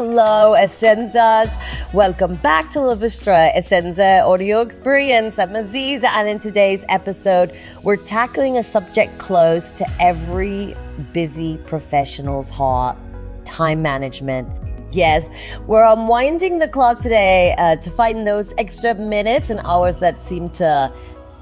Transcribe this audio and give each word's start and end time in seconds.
Hello, 0.00 0.54
Essenzas. 0.56 1.52
Welcome 1.92 2.36
back 2.36 2.70
to 2.70 2.80
La 2.80 2.94
Vostra 2.94 3.54
Essenza 3.54 4.24
Audio 4.24 4.62
Experience. 4.62 5.38
I'm 5.38 5.50
Aziza, 5.50 6.04
and 6.04 6.26
in 6.26 6.38
today's 6.38 6.82
episode, 6.88 7.54
we're 7.82 7.98
tackling 7.98 8.56
a 8.56 8.62
subject 8.62 9.18
close 9.18 9.72
to 9.72 9.86
every 10.00 10.74
busy 11.12 11.58
professional's 11.64 12.48
heart 12.48 12.96
time 13.44 13.82
management. 13.82 14.48
Yes, 14.90 15.28
we're 15.66 15.84
unwinding 15.84 16.60
the 16.60 16.68
clock 16.68 17.00
today 17.00 17.54
uh, 17.58 17.76
to 17.76 17.90
find 17.90 18.26
those 18.26 18.54
extra 18.56 18.94
minutes 18.94 19.50
and 19.50 19.60
hours 19.66 20.00
that 20.00 20.18
seem 20.18 20.48
to, 20.52 20.90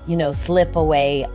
you 0.09 0.17
know, 0.17 0.33
slip 0.33 0.75
away 0.75 1.29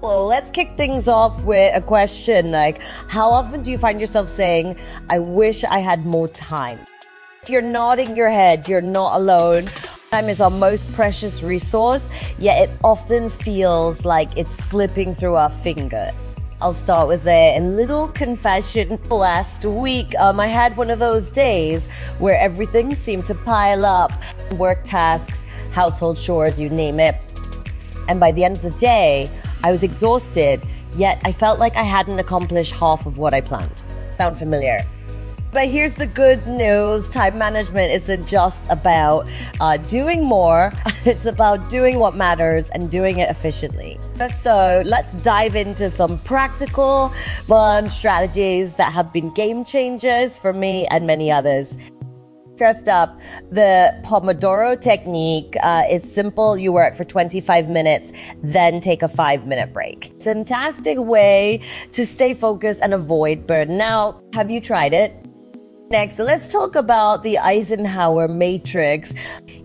well, 0.00 0.26
let's 0.26 0.50
kick 0.50 0.76
things 0.76 1.08
off 1.08 1.44
with 1.44 1.76
a 1.76 1.80
question 1.80 2.50
like, 2.50 2.80
how 3.08 3.30
often 3.30 3.62
do 3.62 3.70
you 3.70 3.76
find 3.76 4.00
yourself 4.00 4.28
saying, 4.28 4.76
I 5.10 5.18
wish 5.18 5.62
I 5.64 5.78
had 5.78 6.06
more 6.06 6.28
time? 6.28 6.80
If 7.42 7.50
you're 7.50 7.62
nodding 7.62 8.16
your 8.16 8.30
head, 8.30 8.66
you're 8.68 8.80
not 8.80 9.16
alone. 9.16 9.66
Time 10.10 10.28
is 10.28 10.40
our 10.40 10.50
most 10.50 10.92
precious 10.94 11.42
resource, 11.42 12.08
yet 12.38 12.70
it 12.70 12.78
often 12.82 13.28
feels 13.28 14.04
like 14.04 14.36
it's 14.36 14.50
slipping 14.50 15.14
through 15.14 15.34
our 15.34 15.50
finger. 15.50 16.10
I'll 16.62 16.74
start 16.74 17.08
with 17.08 17.26
a 17.26 17.60
little 17.60 18.08
confession. 18.08 18.98
Last 19.10 19.64
week, 19.64 20.14
um, 20.18 20.40
I 20.40 20.46
had 20.46 20.76
one 20.76 20.90
of 20.90 20.98
those 20.98 21.30
days 21.30 21.86
where 22.18 22.38
everything 22.38 22.94
seemed 22.94 23.26
to 23.26 23.34
pile 23.34 23.84
up 23.84 24.12
work 24.52 24.80
tasks, 24.84 25.44
household 25.72 26.18
chores, 26.18 26.58
you 26.58 26.70
name 26.70 27.00
it. 27.00 27.16
And 28.08 28.18
by 28.18 28.32
the 28.32 28.44
end 28.44 28.56
of 28.56 28.62
the 28.62 28.78
day, 28.78 29.30
I 29.62 29.70
was 29.70 29.82
exhausted, 29.82 30.62
yet 30.96 31.20
I 31.24 31.32
felt 31.32 31.58
like 31.58 31.76
I 31.76 31.82
hadn't 31.82 32.18
accomplished 32.18 32.72
half 32.72 33.06
of 33.06 33.18
what 33.18 33.34
I 33.34 33.40
planned. 33.40 33.82
Sound 34.14 34.38
familiar? 34.38 34.86
But 35.52 35.68
here's 35.68 35.94
the 35.94 36.06
good 36.06 36.46
news 36.46 37.08
time 37.08 37.36
management 37.36 37.92
isn't 37.92 38.26
just 38.28 38.64
about 38.70 39.26
uh, 39.58 39.78
doing 39.78 40.24
more, 40.24 40.72
it's 41.04 41.26
about 41.26 41.68
doing 41.68 41.98
what 41.98 42.14
matters 42.14 42.70
and 42.70 42.88
doing 42.88 43.18
it 43.18 43.28
efficiently. 43.28 43.98
So 44.42 44.82
let's 44.86 45.12
dive 45.14 45.56
into 45.56 45.90
some 45.90 46.18
practical, 46.20 47.08
fun 47.46 47.90
strategies 47.90 48.74
that 48.74 48.92
have 48.92 49.12
been 49.12 49.34
game 49.34 49.64
changers 49.64 50.38
for 50.38 50.52
me 50.52 50.86
and 50.86 51.06
many 51.06 51.32
others 51.32 51.76
dressed 52.60 52.90
up 52.90 53.18
the 53.50 53.98
Pomodoro 54.04 54.78
technique. 54.78 55.56
Uh, 55.62 55.82
it's 55.88 56.12
simple. 56.12 56.58
You 56.58 56.72
work 56.72 56.94
for 56.94 57.04
25 57.04 57.70
minutes, 57.70 58.12
then 58.42 58.82
take 58.82 59.02
a 59.02 59.08
five 59.08 59.46
minute 59.46 59.72
break. 59.72 60.12
Fantastic 60.20 60.98
way 60.98 61.62
to 61.92 62.04
stay 62.04 62.34
focused 62.34 62.80
and 62.82 62.92
avoid 62.92 63.46
burnout. 63.46 64.22
Have 64.34 64.50
you 64.50 64.60
tried 64.60 64.92
it? 64.92 65.19
Next, 65.90 66.20
let's 66.20 66.52
talk 66.52 66.76
about 66.76 67.24
the 67.24 67.36
Eisenhower 67.36 68.28
matrix. 68.28 69.12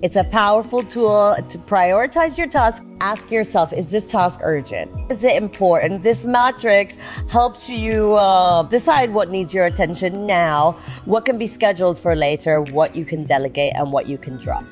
It's 0.02 0.16
a 0.16 0.24
powerful 0.24 0.82
tool 0.82 1.36
to 1.36 1.58
prioritize 1.60 2.36
your 2.36 2.48
task. 2.48 2.84
Ask 3.00 3.30
yourself, 3.30 3.72
is 3.72 3.92
this 3.92 4.10
task 4.10 4.40
urgent? 4.42 4.90
Is 5.12 5.24
it 5.24 5.40
important? 5.40 6.02
This 6.02 6.26
matrix 6.26 6.96
helps 7.30 7.70
you 7.70 8.16
uh, 8.16 8.64
decide 8.64 9.14
what 9.14 9.30
needs 9.30 9.54
your 9.54 9.68
attention 9.68 10.26
now, 10.26 10.72
what 11.06 11.26
can 11.26 11.38
be 11.38 11.46
scheduled 11.46 12.00
for 12.00 12.16
later, 12.16 12.60
what 12.60 12.96
you 12.96 13.06
can 13.06 13.24
delegate, 13.24 13.74
and 13.76 13.92
what 13.92 14.08
you 14.08 14.18
can 14.18 14.38
drop. 14.38 14.66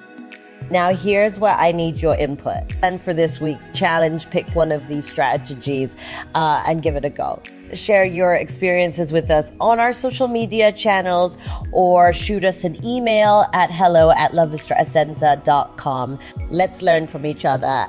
Now, 0.72 0.96
here's 0.96 1.40
where 1.40 1.56
I 1.56 1.72
need 1.72 2.02
your 2.02 2.16
input. 2.16 2.64
And 2.82 3.00
for 3.00 3.14
this 3.14 3.40
week's 3.40 3.70
challenge, 3.78 4.28
pick 4.32 4.48
one 4.56 4.72
of 4.72 4.88
these 4.88 5.08
strategies 5.08 5.96
uh, 6.34 6.64
and 6.66 6.82
give 6.82 6.96
it 6.96 7.06
a 7.06 7.12
go 7.12 7.44
share 7.76 8.06
your 8.06 8.34
experiences 8.34 9.12
with 9.12 9.30
us 9.30 9.52
on 9.60 9.80
our 9.80 9.94
social 9.94 10.28
media 10.28 10.72
channels 10.72 11.38
or 11.72 12.14
shoot 12.14 12.46
us 12.46 12.64
an 12.64 12.84
email 12.86 13.46
at 13.54 13.72
hello 13.72 14.12
at 14.12 14.32
lavostraessenza.com. 14.32 16.20
Let's 16.50 16.82
learn 16.82 17.08
from 17.08 17.26
each 17.26 17.46
other. 17.46 17.88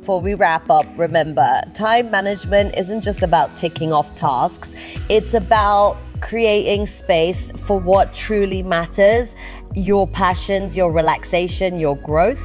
Before 0.00 0.20
we 0.20 0.34
wrap 0.34 0.68
up, 0.70 0.86
remember 0.96 1.60
time 1.74 2.10
management 2.10 2.76
isn't 2.76 3.02
just 3.02 3.22
about 3.22 3.56
ticking 3.56 3.92
off 3.92 4.16
tasks, 4.16 4.74
it's 5.08 5.34
about 5.34 5.96
creating 6.20 6.86
space 6.86 7.50
for 7.66 7.80
what 7.80 8.14
truly 8.14 8.62
matters 8.62 9.34
your 9.74 10.06
passions, 10.08 10.76
your 10.76 10.90
relaxation, 10.90 11.78
your 11.78 11.96
growth. 11.96 12.42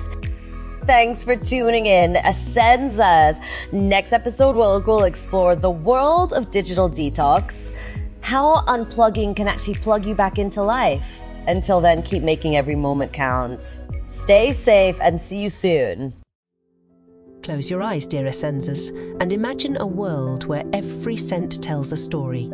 Thanks 0.86 1.24
for 1.24 1.36
tuning 1.36 1.88
in. 1.88 2.14
Essenzas. 2.14 3.44
Next 3.72 4.14
episode, 4.14 4.56
we'll, 4.56 4.80
we'll 4.84 5.06
explore 5.06 5.56
the 5.56 5.72
world 5.72 6.32
of 6.34 6.52
digital 6.52 6.88
detox, 6.88 7.72
how 8.22 8.58
unplugging 8.68 9.36
can 9.36 9.48
actually 9.48 9.74
plug 9.74 10.06
you 10.06 10.14
back 10.14 10.38
into 10.38 10.62
life. 10.62 11.22
Until 11.48 11.82
then, 11.82 12.04
keep 12.04 12.22
making 12.22 12.56
every 12.56 12.76
moment 12.76 13.14
count. 13.14 13.60
Stay 14.10 14.54
safe 14.54 14.96
and 15.02 15.20
see 15.20 15.42
you 15.42 15.50
soon. 15.50 16.14
Close 17.42 17.68
your 17.68 17.82
eyes, 17.82 18.06
dear 18.06 18.26
Essenzas, 18.26 18.90
and 19.20 19.34
imagine 19.34 19.78
a 19.78 19.88
world 19.88 20.46
where 20.46 20.66
every 20.72 21.18
scent 21.18 21.64
tells 21.64 21.94
a 21.94 21.98
story. 21.98 22.52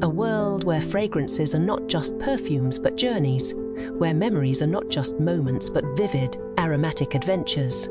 A 0.00 0.08
world 0.08 0.64
where 0.64 0.80
fragrances 0.80 1.54
are 1.54 1.58
not 1.58 1.88
just 1.88 2.18
perfumes 2.18 2.78
but 2.78 2.96
journeys 2.96 3.52
where 3.98 4.14
memories 4.14 4.62
are 4.62 4.66
not 4.66 4.88
just 4.88 5.18
moments 5.20 5.70
but 5.70 5.84
vivid, 5.96 6.36
aromatic 6.58 7.14
adventures. 7.14 7.88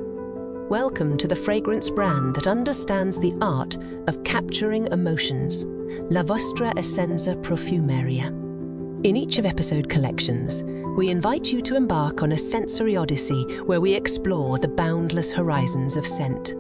Welcome 0.70 1.18
to 1.18 1.28
the 1.28 1.36
fragrance 1.36 1.90
brand 1.90 2.36
that 2.36 2.48
understands 2.48 3.20
the 3.20 3.34
art 3.42 3.78
of 4.08 4.24
capturing 4.24 4.88
emotions, 4.88 5.66
La 6.12 6.22
Vostra 6.22 6.74
Essenza 6.76 7.36
Profumeria. 7.42 8.28
In 9.06 9.16
each 9.16 9.38
of 9.38 9.46
episode 9.46 9.90
collections, 9.90 10.64
we 10.98 11.10
invite 11.10 11.52
you 11.52 11.62
to 11.62 11.76
embark 11.76 12.22
on 12.22 12.34
a 12.34 12.38
sensory 12.38 12.96
odyssey 12.96 13.44
where 13.64 13.82
we 13.82 13.94
explore 13.94 14.60
the 14.60 14.68
boundless 14.68 15.32
horizons 15.32 15.96
of 15.96 16.06
scent. 16.06 16.54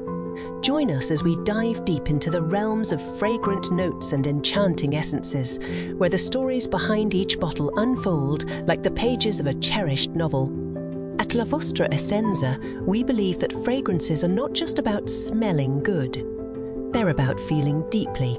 Join 0.62 0.92
us 0.92 1.10
as 1.10 1.24
we 1.24 1.38
dive 1.44 1.86
deep 1.86 2.10
into 2.10 2.30
the 2.30 2.42
realms 2.42 2.92
of 2.92 3.18
fragrant 3.18 3.72
notes 3.72 4.12
and 4.12 4.28
enchanting 4.28 4.96
essences, 4.96 5.58
where 5.96 6.10
the 6.10 6.18
stories 6.18 6.68
behind 6.68 7.14
each 7.14 7.40
bottle 7.40 7.72
unfold 7.78 8.44
like 8.68 8.84
the 8.84 8.92
pages 8.92 9.40
of 9.40 9.48
a 9.48 9.54
cherished 9.56 10.12
novel. 10.12 10.48
At 11.18 11.34
La 11.34 11.46
Vostra 11.46 11.90
Essenza, 11.94 12.60
we 12.86 13.04
believe 13.04 13.40
that 13.40 13.64
fragrances 13.64 14.24
are 14.26 14.30
not 14.30 14.52
just 14.52 14.80
about 14.80 15.10
smelling 15.10 15.82
good, 15.82 16.26
they're 16.92 17.10
about 17.10 17.40
feeling 17.42 17.88
deeply. 17.90 18.38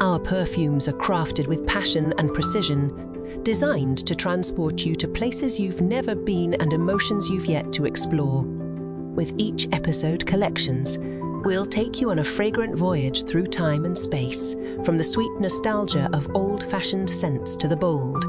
Our 0.00 0.18
perfumes 0.18 0.88
are 0.88 0.92
crafted 0.92 1.46
with 1.46 1.66
passion 1.66 2.12
and 2.18 2.34
precision, 2.34 3.40
designed 3.42 4.06
to 4.06 4.14
transport 4.14 4.84
you 4.84 4.94
to 4.96 5.08
places 5.08 5.58
you've 5.58 5.80
never 5.80 6.14
been 6.14 6.52
and 6.54 6.74
emotions 6.74 7.30
you've 7.30 7.46
yet 7.46 7.72
to 7.72 7.86
explore. 7.86 8.42
With 8.42 9.32
each 9.38 9.68
episode 9.72 10.26
collections, 10.26 10.98
We'll 11.46 11.64
take 11.64 12.00
you 12.00 12.10
on 12.10 12.18
a 12.18 12.24
fragrant 12.24 12.74
voyage 12.74 13.24
through 13.24 13.46
time 13.46 13.84
and 13.84 13.96
space, 13.96 14.56
from 14.84 14.98
the 14.98 15.04
sweet 15.04 15.30
nostalgia 15.38 16.10
of 16.12 16.28
old 16.34 16.68
fashioned 16.68 17.08
scents 17.08 17.54
to 17.58 17.68
the 17.68 17.76
bold, 17.76 18.24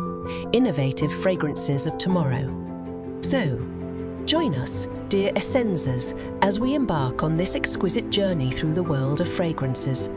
innovative 0.53 1.11
fragrances 1.11 1.87
of 1.87 1.97
tomorrow. 1.97 2.45
So, 3.21 3.57
join 4.25 4.53
us, 4.53 4.87
dear 5.09 5.33
Essenzas, 5.33 6.13
as 6.43 6.59
we 6.59 6.75
embark 6.75 7.23
on 7.23 7.35
this 7.35 7.55
exquisite 7.55 8.11
journey 8.11 8.51
through 8.51 8.75
the 8.75 8.83
world 8.83 9.19
of 9.19 9.27
fragrances. 9.27 10.09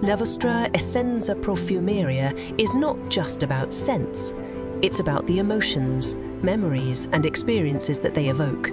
La 0.00 0.16
Vostra 0.16 0.70
Essenza 0.72 1.34
Profumeria 1.34 2.32
is 2.58 2.74
not 2.74 2.96
just 3.10 3.42
about 3.42 3.74
scents, 3.74 4.32
it's 4.80 5.00
about 5.00 5.26
the 5.26 5.38
emotions, 5.38 6.14
memories, 6.42 7.10
and 7.12 7.26
experiences 7.26 8.00
that 8.00 8.14
they 8.14 8.28
evoke. 8.30 8.72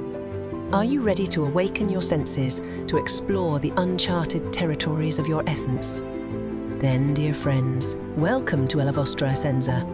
Are 0.73 0.83
you 0.83 1.01
ready 1.01 1.27
to 1.27 1.45
awaken 1.45 1.89
your 1.89 2.01
senses 2.01 2.59
to 2.87 2.97
explore 2.97 3.59
the 3.59 3.71
uncharted 3.77 4.51
territories 4.51 5.19
of 5.19 5.27
your 5.27 5.47
essence? 5.47 6.01
Then, 6.81 7.13
dear 7.13 7.35
friends, 7.35 7.95
welcome 8.17 8.67
to 8.69 8.79
La 8.79 8.91
Vostra 8.91 9.31
Essenza. 9.31 9.85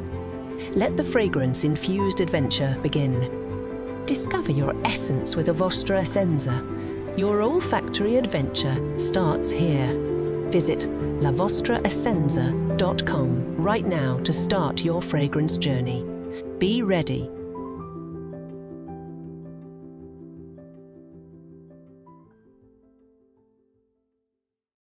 Let 0.74 0.96
the 0.96 1.04
fragrance 1.04 1.66
infused 1.66 2.22
adventure 2.22 2.78
begin. 2.82 4.04
Discover 4.06 4.54
your 4.54 4.74
essence 4.86 5.36
with 5.36 5.50
a 5.50 5.54
Vostra 5.54 6.04
Essenza. 6.04 6.64
Your 7.18 7.42
olfactory 7.42 8.16
adventure 8.16 8.98
starts 8.98 9.52
here. 9.52 9.94
Visit 10.50 10.88
lavostraessenza.com 11.20 13.58
right 13.58 13.86
now 13.86 14.20
to 14.20 14.32
start 14.32 14.86
your 14.86 15.02
fragrance 15.02 15.58
journey. 15.58 16.06
Be 16.60 16.82
ready 16.82 17.30